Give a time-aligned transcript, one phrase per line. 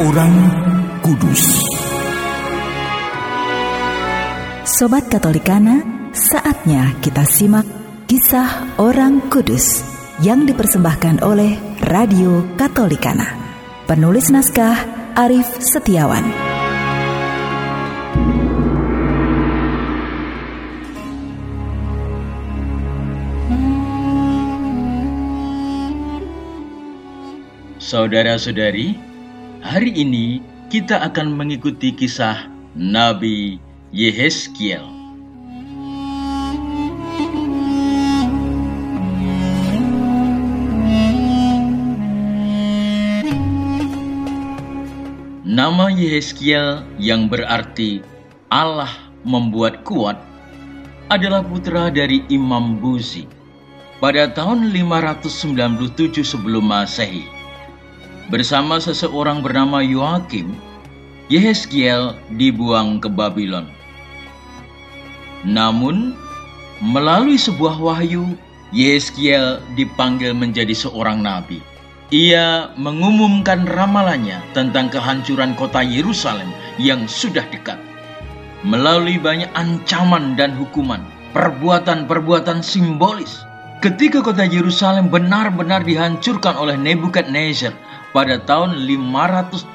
[0.00, 0.32] orang
[1.04, 1.60] kudus.
[4.64, 5.84] Sobat Katolikana,
[6.16, 7.68] saatnya kita simak
[8.08, 9.84] kisah orang kudus
[10.24, 13.28] yang dipersembahkan oleh Radio Katolikana.
[13.84, 16.24] Penulis naskah Arif Setiawan.
[27.76, 29.09] Saudara-saudari,
[29.60, 30.40] hari ini
[30.72, 33.60] kita akan mengikuti kisah Nabi
[33.92, 34.82] Yehezkiel.
[45.50, 48.00] Nama Yehezkiel yang berarti
[48.48, 48.88] Allah
[49.28, 50.16] membuat kuat
[51.12, 53.28] adalah putra dari Imam Buzi
[54.00, 57.39] pada tahun 597 sebelum Masehi.
[58.30, 60.54] Bersama seseorang bernama Yoakim,
[61.26, 63.66] Yehezkiel dibuang ke Babylon.
[65.42, 66.14] Namun,
[66.78, 68.38] melalui sebuah wahyu,
[68.70, 71.58] Yehezkiel dipanggil menjadi seorang nabi.
[72.14, 77.82] Ia mengumumkan ramalannya tentang kehancuran kota Yerusalem yang sudah dekat.
[78.62, 81.02] Melalui banyak ancaman dan hukuman,
[81.34, 83.42] perbuatan-perbuatan simbolis,
[83.82, 87.74] ketika kota Yerusalem benar-benar dihancurkan oleh Nebukadnezar
[88.10, 89.74] pada tahun 586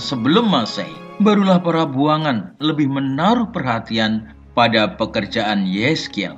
[0.00, 6.34] sebelum Masehi, barulah para buangan lebih menaruh perhatian pada pekerjaan Yeskiel.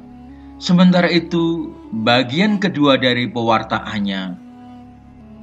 [0.60, 1.72] Sementara itu,
[2.04, 4.50] bagian kedua dari pewartaannya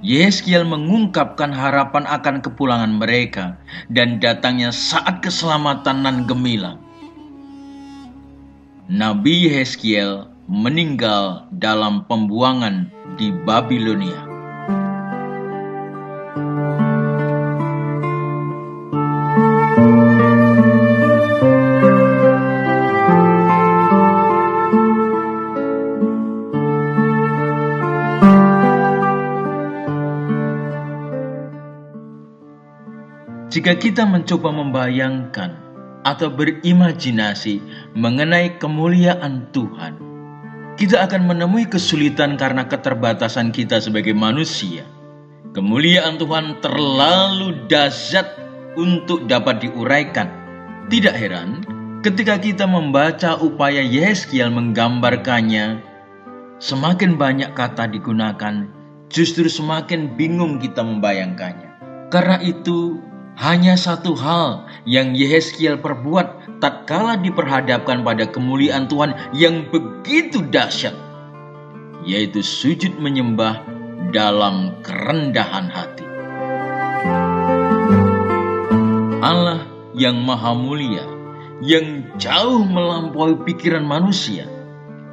[0.06, 3.58] Yeskiel mengungkapkan harapan akan kepulangan mereka
[3.90, 6.78] dan datangnya saat keselamatan nan gemilang.
[8.86, 14.27] Nabi Yeskiel meninggal dalam pembuangan di Babilonia.
[33.47, 35.56] Jika kita mencoba membayangkan
[36.03, 37.63] atau berimajinasi
[37.96, 39.96] mengenai kemuliaan Tuhan,
[40.75, 44.84] kita akan menemui kesulitan karena keterbatasan kita sebagai manusia.
[45.56, 48.35] Kemuliaan Tuhan terlalu dahsyat
[48.75, 50.28] untuk dapat diuraikan.
[50.91, 51.64] Tidak heran
[52.03, 55.79] ketika kita membaca upaya Yeskiel menggambarkannya,
[56.59, 58.68] semakin banyak kata digunakan,
[59.08, 61.68] justru semakin bingung kita membayangkannya.
[62.08, 63.06] Karena itu,
[63.38, 70.98] hanya satu hal yang Yehezkiel perbuat tatkala diperhadapkan pada kemuliaan Tuhan yang begitu dahsyat,
[72.02, 73.62] yaitu sujud menyembah
[74.09, 76.06] dalam kerendahan hati.
[79.22, 79.62] Allah
[79.94, 81.06] yang maha mulia,
[81.62, 84.50] yang jauh melampaui pikiran manusia,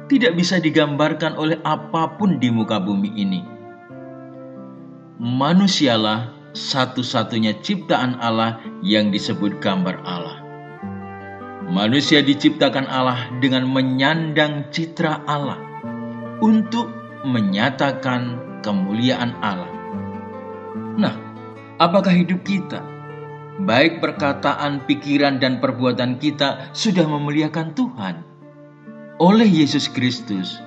[0.09, 3.41] tidak bisa digambarkan oleh apa pun di muka bumi ini.
[5.21, 10.39] Manusialah satu-satunya ciptaan Allah yang disebut gambar Allah.
[11.67, 15.59] Manusia diciptakan Allah dengan menyandang citra Allah
[16.39, 16.87] untuk
[17.27, 19.69] menyatakan kemuliaan Allah.
[20.95, 21.15] Nah,
[21.81, 22.79] apakah hidup kita,
[23.67, 28.15] baik perkataan, pikiran, dan perbuatan kita sudah memuliakan Tuhan?
[29.19, 30.61] Oleh Yesus Kristus,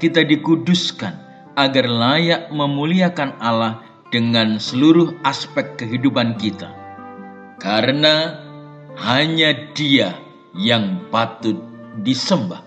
[0.00, 1.12] kita dikuduskan
[1.58, 6.74] agar layak memuliakan Allah dengan seluruh aspek kehidupan kita,
[7.62, 8.42] karena
[8.98, 10.18] hanya Dia
[10.52, 11.56] yang patut
[12.02, 12.66] disembah.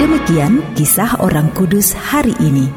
[0.00, 2.68] Demikian kisah orang kudus hari ini.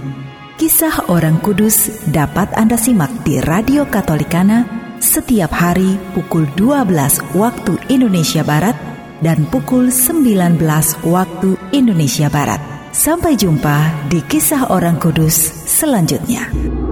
[0.59, 4.63] Kisah orang kudus dapat Anda simak di Radio Katolikana
[5.03, 8.92] setiap hari pukul 12 waktu Indonesia Barat
[9.23, 10.59] dan pukul 19
[11.07, 12.59] waktu Indonesia Barat.
[12.93, 15.33] Sampai jumpa di kisah orang kudus
[15.65, 16.82] selanjutnya.